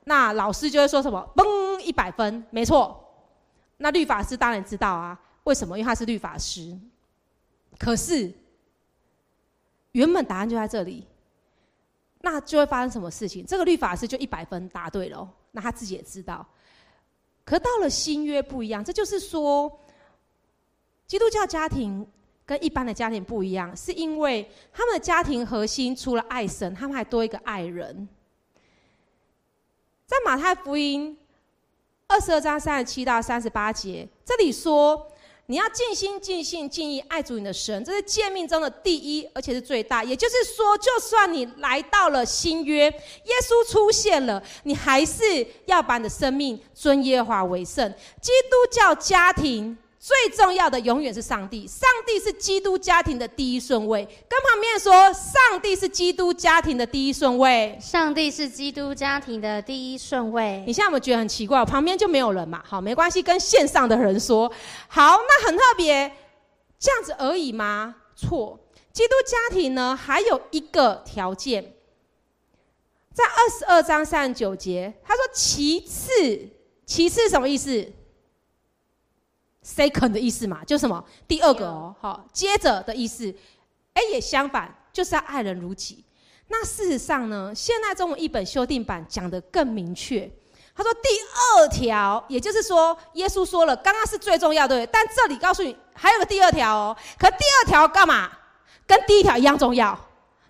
[0.05, 1.31] 那老师就会说什么？
[1.37, 2.97] 嘣，一百分，没错。
[3.77, 5.79] 那律法师当然知道啊，为什么？
[5.79, 6.79] 因为他是律法师。
[7.79, 8.33] 可是
[9.93, 11.07] 原本答案就在这里，
[12.21, 13.45] 那就会发生什么事情？
[13.45, 16.47] 这个律法师就一百分答对了，那他自己也知道。
[17.51, 19.81] 可到了新约不一样，这就是说，
[21.09, 22.07] 基督教家庭
[22.47, 28.09] 跟一般的家庭不一样，是因为他们的家庭核心除了爱神，他们还多一个爱人。
[30.07, 31.19] 在马太福音
[32.07, 35.11] 二十二章三十七到三十八节，这里说。
[35.51, 40.05] 你要尽心、尽性、尽意爱主你的神，这是诫命中的第一，而且是最大。
[40.05, 47.93] 也就是说，就算你来到了新约，耶稣出现了，你还是要把你的生命尊耶华为圣。
[48.23, 49.77] 基督教家庭。
[50.03, 54.03] 最重要的永远是上帝，上帝是基督家庭的第一顺位。
[54.27, 57.77] 跟旁边说，上帝是基督家庭的第一顺位。
[57.79, 60.65] 上帝是基督家庭的第一顺位。
[60.67, 61.61] 你现在有没有觉得很奇怪？
[61.61, 62.65] 我旁边就没有人嘛？
[62.67, 64.51] 好，没关系，跟线上的人说。
[64.89, 66.11] 好，那很特别，
[66.79, 67.95] 这样子而已吗？
[68.17, 68.59] 错，
[68.95, 71.75] 基督家庭呢，还有一个条件，
[73.13, 76.49] 在二十二章三十九节，他说：“其次，
[76.87, 77.87] 其次什么意思？”
[79.77, 83.33] Second 的意思嘛，就什么第二个哦，好，接着的意思，
[83.95, 86.05] 哎，也相反，就是要爱人如己。
[86.49, 90.31] 那事实上呢，现代中文译本修订版讲得更明确。
[90.75, 91.09] 他说第
[91.59, 96.97] 二条，也就是说，耶稣说了，刚刚是最重要的，但这里告诉你还有个第二条哦。
[97.19, 98.31] 可第二条干嘛？
[98.87, 99.97] 跟第一条一样重要，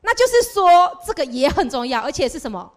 [0.02, 2.72] 那就是说这个也很重要，而且是什么？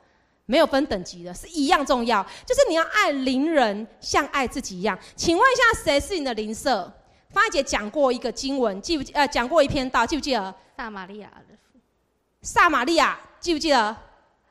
[0.46, 2.22] 没有分等级的，是一样重要。
[2.46, 4.98] 就是你要爱邻人像爱自己一样。
[5.16, 6.92] 请问一下，谁是你的邻舍？
[7.30, 9.12] 芳姐讲过一个经文，记不记？
[9.14, 10.54] 呃，讲过一篇道，记不记得？
[10.78, 11.56] 撒玛利亚的。
[12.42, 13.96] 撒玛利亚，记不记得？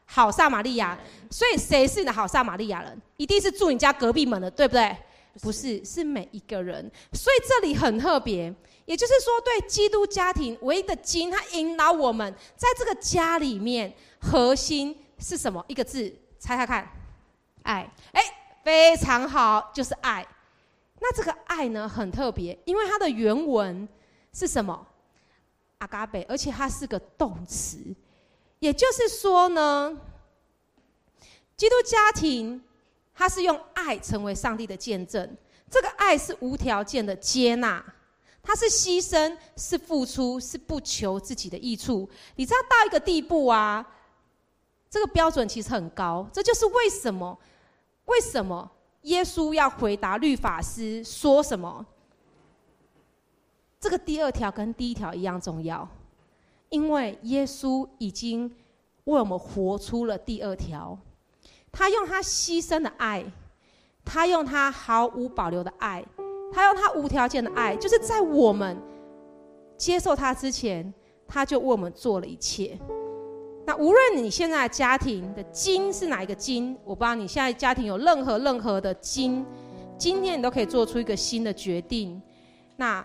[0.07, 0.99] 好撒玛利亚。
[1.31, 3.01] 所以谁是你的好撒玛利亚人？
[3.19, 4.97] 一定是住你家隔壁门的，对不对？
[5.35, 6.91] 不是，不是，是每一个人。
[7.13, 8.53] 所以这里很特别，
[8.87, 14.97] 也就是说，对基督家庭唯一的经，它引导我们在这个家里面核心。
[15.23, 15.65] 是什么？
[15.69, 16.87] 一个字，猜猜看，
[17.63, 17.89] 爱。
[18.13, 18.23] 哎，
[18.65, 20.27] 非常好，就是爱。
[21.01, 23.89] 那这个爱呢，很特别，因为它的原文
[24.33, 24.87] 是什么？
[25.79, 27.79] 阿嘎贝，而且它是个动词。
[28.59, 29.97] 也就是说呢，
[31.57, 32.63] 基督家庭，
[33.15, 35.37] 它是用爱成为上帝的见证。
[35.71, 37.85] 这个爱是无条件的接纳，
[38.43, 42.09] 它是牺牲，是付出，是不求自己的益处。
[42.37, 43.85] 你知道到一个地步啊？
[44.93, 47.39] 这个标准其实很高，这就是为什么，
[48.05, 48.71] 为什么
[49.05, 51.87] 耶稣要回答律法师说什么？
[53.81, 55.89] 这个第二条跟第一条一样重要，
[56.69, 58.55] 因为耶稣已经
[59.05, 60.99] 为我们活出了第二条，
[61.73, 63.25] 他用他牺牲的爱，
[64.05, 66.05] 他用他毫无保留的爱，
[66.53, 68.77] 他用他无条件的爱，就是在我们
[69.79, 70.93] 接受他之前，
[71.27, 72.79] 他就为我们做了一切。
[73.65, 79.47] 那无论你现在家庭的经是哪一个经，我不知道你现在家庭有任何任何的经，
[79.97, 82.21] 今天你都可以做出一个新的决定。
[82.77, 83.05] 那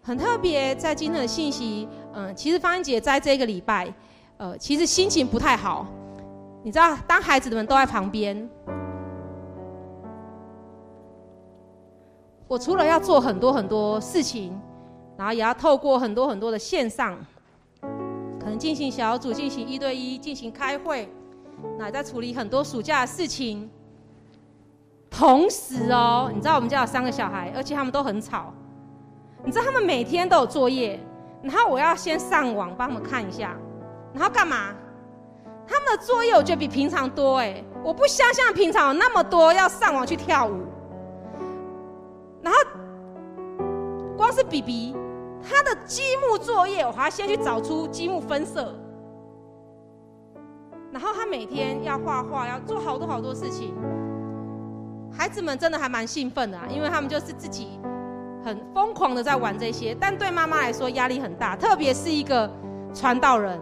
[0.00, 3.92] 很特别，在今天的信息，嗯，其实芳姐在这个礼拜，
[4.36, 5.86] 呃，其实心情不太好。
[6.62, 8.48] 你知道，当孩子们都在旁边，
[12.46, 14.56] 我除了要做很多很多事情，
[15.16, 17.18] 然后也要透过很多很多的线上。
[18.42, 21.08] 可能进行小组，进行一对一，进行开会，
[21.78, 23.70] 那在处理很多暑假的事情。
[25.08, 28.52] 同时哦，你知道我们家有三个小孩，而且他们都很吵。
[29.44, 30.98] 你知道他们每天都有作业，
[31.42, 33.56] 然后我要先上网帮他们看一下，
[34.12, 34.74] 然后干嘛？
[35.64, 40.64] 他们的作业我觉得比平常多哎，我不相信平常有那么多要上网去跳舞。
[42.42, 42.58] 然后
[44.16, 44.96] 光是 BB。
[45.42, 48.74] 他的积木作业，我还要先去找出积木分色，
[50.92, 53.74] 然后他每天要画画，要做好多好多事情。
[55.10, 57.80] 孩子们真的还蛮兴奋的啊，因为他们就是自己
[58.44, 62.50] 很疯狂的在玩这些，但对妈妈来说压力很大，特别是一个
[62.94, 63.60] 传道人。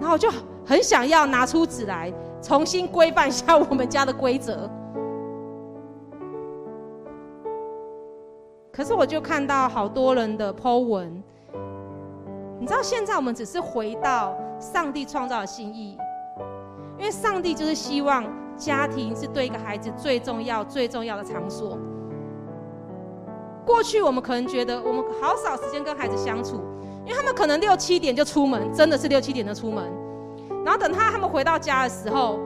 [0.00, 0.28] 然后就
[0.66, 4.68] 很想要拿出纸来重新规范一下我们家的规则。
[8.72, 11.22] 可是我就看到好多人的 po 文，
[12.58, 15.98] 你知道现在我们只是回到上帝创造的心意，
[16.96, 18.24] 因为上帝就是希望
[18.56, 21.78] 家庭是对一个孩子最重要、最重要的场所。
[23.66, 26.56] 过去我们可能觉得我们好少时间跟孩子相处，
[27.04, 29.84] 因为他们可能六七点就出门，真的是六七点就出门，
[30.64, 32.38] 然后等他他们回到家的时候，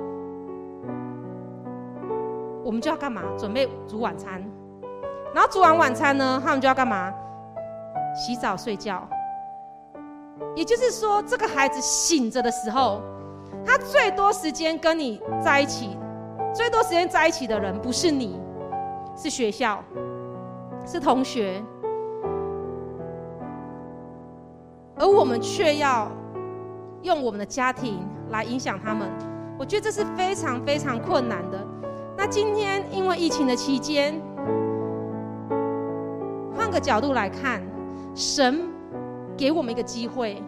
[2.65, 3.23] 我们就要干嘛？
[3.39, 4.43] 准备煮晚餐。
[5.37, 7.13] 然后煮完晚餐呢，他们就要干嘛？
[8.15, 9.07] 洗澡睡觉。
[10.55, 13.03] 也就是说，这个孩子醒着的时候，
[13.63, 15.99] 他最多时间跟你在一起，
[16.55, 18.41] 最多时间在一起的人不是你，
[19.15, 19.85] 是学校，
[20.87, 21.63] 是同学，
[24.99, 26.11] 而我们却要
[27.03, 29.07] 用我们的家庭来影响他们。
[29.59, 31.63] 我觉得这是非常非常困难的。
[32.17, 34.19] 那今天因为疫情的期间，
[36.77, 37.63] 个角度来看，
[38.15, 38.61] 神
[39.35, 40.43] 给我们一个机会，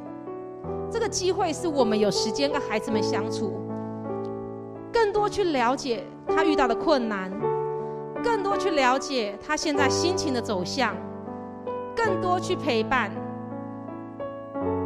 [0.90, 3.58] 这个机会是我们有时间跟孩子们相处，
[4.92, 7.32] 更多去了解他遇到的困难，
[8.22, 10.94] 更多去了解他现在心情的走向，
[11.96, 13.10] 更多去陪伴。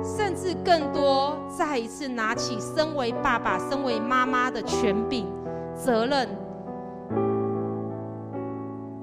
[0.04, 5.26] 甚至更多，再一次拿起身为爸爸、身为妈妈的权柄、
[5.74, 6.28] 责任，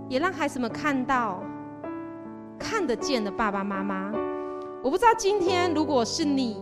[0.07, 1.41] 也让孩子们看到
[2.59, 4.11] 看得见的爸爸妈妈。
[4.83, 6.61] 我不知道今天如果是你，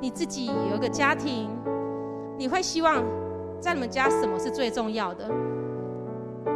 [0.00, 1.48] 你自己有一个家庭，
[2.38, 3.02] 你会希望
[3.58, 5.28] 在你们家什么是最重要的？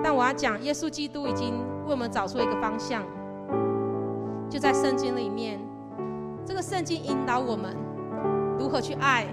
[0.05, 1.55] 但我要讲，耶稣基督已经
[1.87, 3.03] 为我们找出一个方向，
[4.49, 5.59] 就在圣经里面。
[6.45, 7.77] 这个圣经引导我们
[8.57, 9.27] 如何去爱，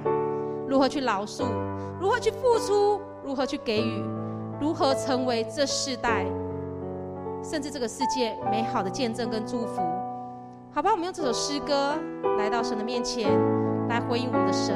[0.68, 1.46] 如何去饶恕，
[2.02, 4.04] 如何去付出，如何去给予，
[4.60, 6.26] 如何成为这世代
[7.44, 9.82] 甚至这个世界美好的见证跟祝福。
[10.74, 11.96] 好吧，我们用这首诗歌
[12.40, 13.30] 来到神的面前，
[13.90, 14.74] 来回应我们的神。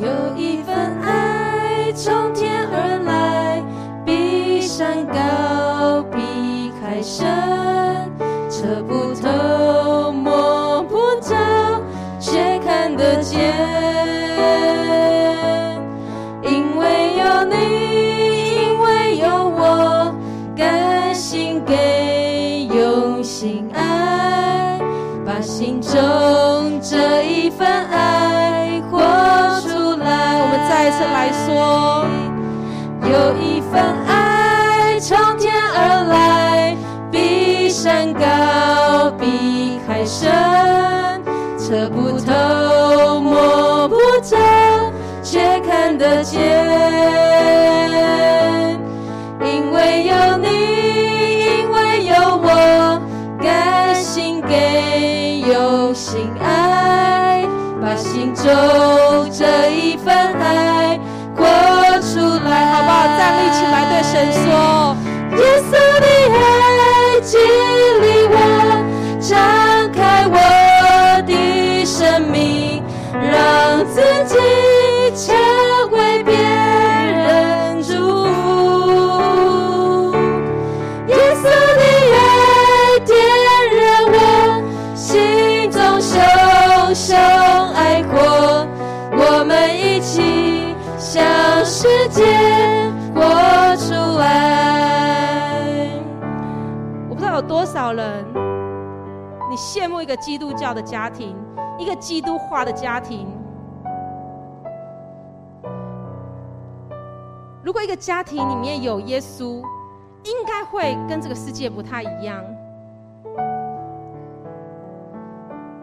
[0.00, 3.62] 有一份爱从天而来，
[4.04, 7.26] 比山高，比海深。
[8.48, 9.28] 测不透，
[23.46, 24.80] 心爱，
[25.24, 25.94] 把心中
[26.80, 28.98] 这一份爱活
[29.60, 30.40] 出来。
[30.40, 32.04] 我们再一次来说，
[33.02, 35.78] 有一份爱从天而
[36.08, 36.76] 来。
[37.12, 38.26] 比山高
[39.12, 40.28] 比海深，
[41.56, 43.94] 测不透，摸不
[44.24, 44.36] 着，
[45.22, 46.42] 却看得见。
[49.40, 50.48] 因为有你，
[58.26, 60.98] 心中这一份爱
[61.36, 61.44] 活
[62.00, 62.18] 出
[62.48, 62.72] 来。
[62.72, 63.06] 好不好？
[63.16, 64.96] 站立起来，对神说：
[65.38, 65.72] 耶稣
[91.16, 92.26] 向世界
[93.14, 95.88] 活出来。
[97.08, 98.22] 我不知道有多少人，
[99.48, 101.34] 你羡慕一个基督教的家庭。
[101.78, 103.28] 一个基督化的家庭，
[107.62, 109.62] 如果一个家庭里面有耶稣，
[110.24, 112.42] 应该会跟这个世界不太一样，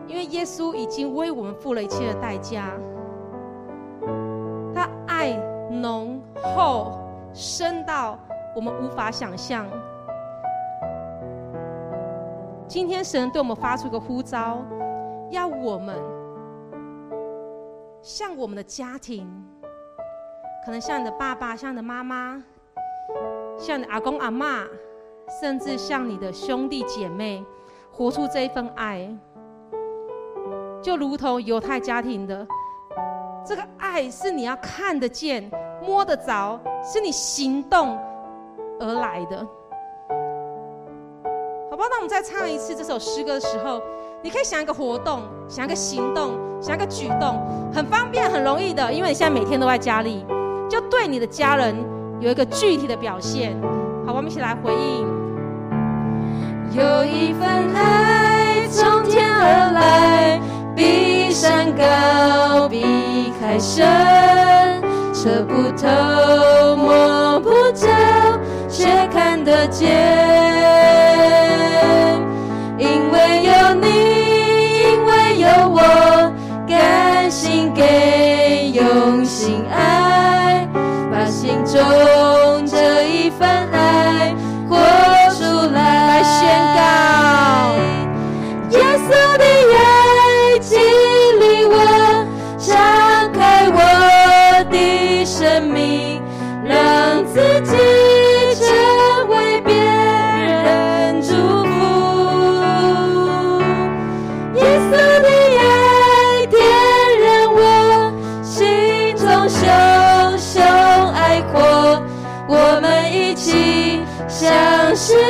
[0.07, 2.71] 因为耶稣已经为我们付了一切的代价，
[6.43, 6.99] 厚
[7.33, 8.19] 深到
[8.55, 9.65] 我们无法想象。
[12.67, 14.59] 今天神对我们发出一个呼召。
[15.31, 15.97] 要我们
[18.03, 19.27] 像我们的家庭，
[20.63, 22.39] 可能像你的爸爸，像你的妈妈，
[23.57, 24.67] 像你的阿公阿嬷，
[25.41, 27.43] 甚至像你的兄弟姐妹，
[27.91, 29.09] 活出这一份爱，
[30.83, 32.45] 就如同犹太家庭的
[33.43, 35.49] 这个爱，是你要看得见、
[35.85, 37.97] 摸得着，是你行动
[38.79, 39.37] 而来的。
[41.69, 41.89] 好不好？
[41.89, 43.81] 那我们再唱一次这首诗歌的时候。
[44.21, 46.31] 你可以想一个活动，想一个行动，
[46.61, 50.25] 想一个举动，很方便、很容易的，因为你现在每天都在家里，
[50.69, 51.75] 就对你的家人
[52.21, 53.53] 有一个具体的表现。
[54.05, 55.05] 好，我们一起来回应。
[56.71, 60.39] 有一份爱从天而来，
[60.73, 63.85] 比山高，比海深，
[65.23, 67.87] 测不透，摸不着，
[68.67, 70.42] 却看得见。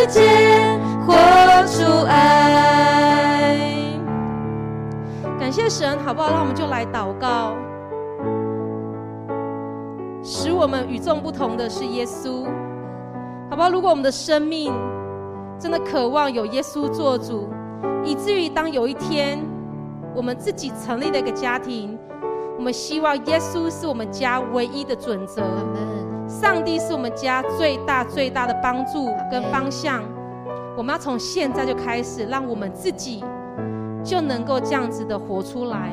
[0.08, 0.22] 界
[1.06, 1.14] 活
[1.68, 3.58] 出爱。
[5.40, 6.30] 感谢神，好不好？
[6.30, 7.54] 那我们就来祷告。
[10.24, 12.46] 使我们与众不同的是耶稣，
[13.50, 13.70] 好不好？
[13.70, 14.74] 如果我们的生命
[15.60, 17.50] 真的渴望有耶稣做主，
[18.06, 19.40] 以至于当有一天
[20.16, 22.00] 我们自己成立了一个家庭，
[22.58, 25.42] 我们希望耶稣是我们家唯一的准则，
[26.42, 30.02] 上帝是我们家最大最大的帮助跟方向。
[30.76, 33.24] 我们要从现在就开始，让我们自己
[34.04, 35.92] 就能够这样子的活出来。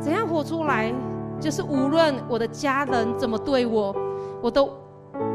[0.00, 0.92] 怎样活出来？
[1.38, 3.94] 就是无论我的家人怎么对我，
[4.42, 4.68] 我都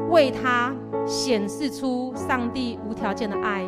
[0.09, 0.75] 为他
[1.05, 3.63] 显示出上帝无条件的爱。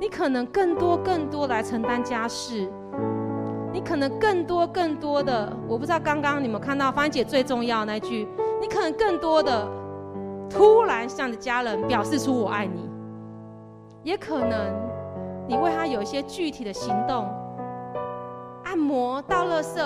[0.00, 2.66] 你可能更多更多来承担家事，
[3.76, 8.26] 你可能更多更多的，我不知道刚刚你们看到芳姐最重要那句，
[8.58, 9.68] 你可能更多的
[10.48, 12.88] 突然向着家人表示出我爱你，
[14.02, 14.72] 也可能
[15.46, 17.28] 你为他有一些具体的行动，
[18.64, 19.78] 按摩倒垃圾，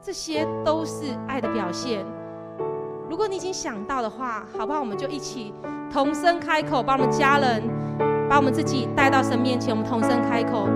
[0.00, 2.06] 这些都是爱的表现。
[3.08, 4.78] 如果你已经想到的话，好不好？
[4.78, 5.52] 我们就一起
[5.92, 7.60] 同声开口，帮我们家人。
[8.30, 10.68] 把我们自己带到神面前，我们同声开口，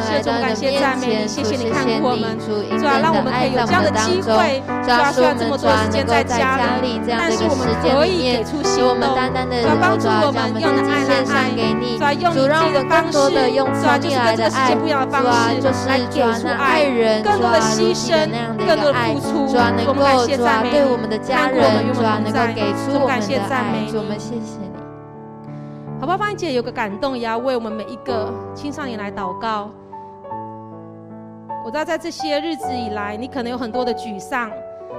[0.00, 11.52] 谢主感谢赞美你，谢谢你看顾我们，主啊，让我们可以有这样的机会，主啊，虽然这么多时间在家里，但是我们可以给出行动，主啊，帮助我们用的爱来爱，
[12.00, 15.28] 主啊，用自己的方式，主啊，就是跟这个世界不一样的方式
[15.84, 16.88] 来给出爱，
[17.20, 18.24] 更多的牺牲，
[18.64, 24.73] 更多的付出，主啊，能够主啊，对我们的家人，主啊，能够给出我们的爱，主，我们谢谢。
[26.04, 26.18] 好不好？
[26.18, 29.70] 芳姐有个感动，也要为我们每一个青少年来祷告。
[31.64, 34.50] 我知道在这些日子以来，你可能有很多的沮丧，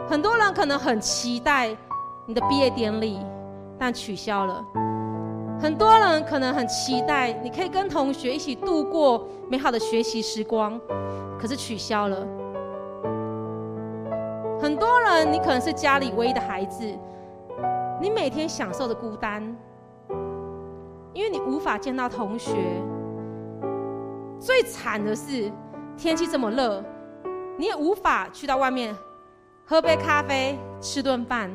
[0.09, 1.69] 很多人可能很期待
[2.25, 3.19] 你的毕业典礼，
[3.77, 4.65] 但取消了；
[5.61, 10.81] 很多人可能很期待你可以跟同学一起度过美好的学习时光，
[11.39, 12.17] 可是取消了。
[14.59, 16.83] 很多人，你可能是家里唯一的孩子，
[18.01, 19.55] 你每天享受着孤单。
[21.15, 22.51] 因为你无法见到同学，
[24.37, 25.49] 最惨的是
[25.95, 26.83] 天气这么热，
[27.57, 28.93] 你也无法去到外面
[29.65, 31.49] 喝杯咖啡、吃顿饭，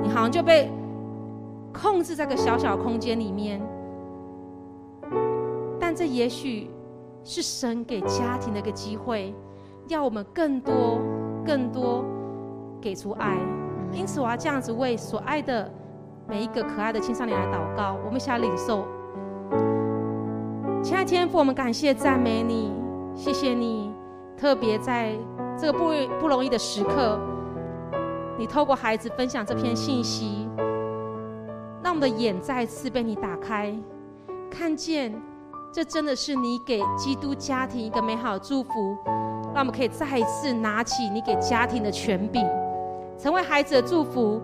[0.00, 0.70] 你好像就被
[1.72, 3.60] 控制在个小小空间里面。
[5.80, 6.70] 但这也许
[7.24, 9.34] 是神给家庭的一个机会，
[9.88, 11.00] 要我们更多、
[11.44, 12.04] 更多
[12.80, 13.36] 给出爱。
[13.92, 15.68] 因此，我要这样子为所爱的。
[16.30, 18.86] 每一个可爱的青少年来祷告，我们一起来领受。
[20.80, 22.72] 亲爱的天父，我们感谢赞美你，
[23.16, 23.92] 谢谢你，
[24.38, 25.12] 特别在
[25.58, 27.18] 这个不不容易的时刻，
[28.38, 30.48] 你透过孩子分享这篇信息，
[31.82, 33.74] 让我们的眼再次被你打开，
[34.48, 35.12] 看见
[35.72, 38.96] 这真的是你给基督家庭一个美好的祝福，
[39.52, 42.46] 让我们可以再一次拿起你给家庭的权柄，
[43.18, 44.40] 成为孩子的祝福。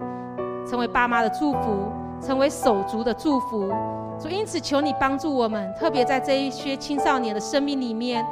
[0.69, 1.91] 成为爸妈的祝福，
[2.21, 3.73] 成为手足的祝福。
[4.19, 8.27] 主，因此求你帮助我们，特别在这一些青少年的生命里面，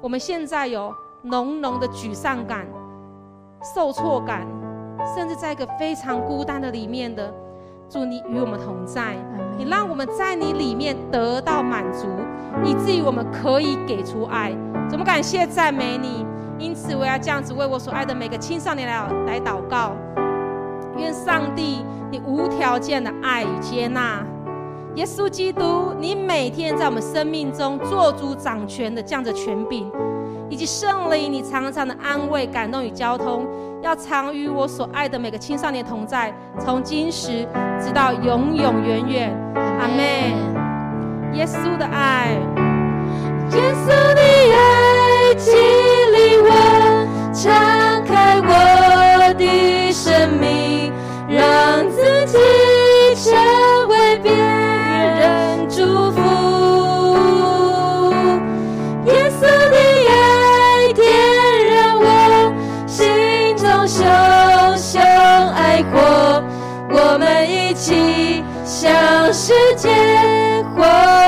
[0.00, 2.66] 我们现在有浓浓的沮丧感、
[3.74, 4.46] 受挫感，
[5.14, 7.32] 甚至在一个非常孤单的里面的。
[7.88, 9.14] 主，你与我们同在，
[9.56, 12.08] 你让我们在你里面得到满足，
[12.64, 14.52] 以至于我们可以给出爱。
[14.88, 16.26] 怎么感谢赞美你？
[16.58, 19.92] 因此，我要这样子为我所爱的每个青少年来来祷告。
[20.98, 24.24] 愿上帝，你无条件的爱与接纳，
[24.94, 29.90] 耶稣基督，你每天在我们生命中做主掌权的这样的权柄，
[30.48, 33.46] 以及圣灵，你常常的安慰、感动与交通，
[33.82, 37.46] 要常与我所爱的每个青少年同在，从今时
[37.80, 39.36] 直到永永远远。
[39.54, 40.56] 阿门。
[41.34, 42.30] 耶稣的爱，
[43.52, 44.22] 耶稣的
[44.54, 46.48] 爱激励我，
[47.34, 47.52] 敞
[48.06, 49.44] 开我的
[65.76, 66.00] 爱过，
[66.88, 70.82] 我们一起向世界活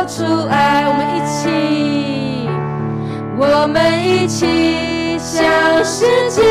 [0.06, 0.88] 出爱。
[0.88, 2.48] 我们一起，
[3.36, 6.42] 我们一起向世界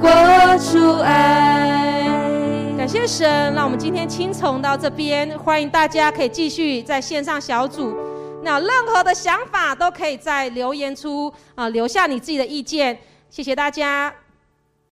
[0.00, 0.08] 活
[0.58, 2.06] 出爱。
[2.78, 7.96] 感谢神，让我们今天青从到这边，欢迎大家可以继续在线上小组。
[8.44, 12.96] 那任何的想法都可以在留言处啊留下你自己的意见。
[13.28, 14.14] 谢谢大家。